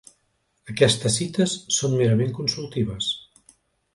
[0.73, 3.13] Aquestes cites són merament consultives.